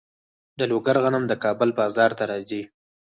[0.59, 2.61] د لوګر غنم د کابل بازار ته راځي.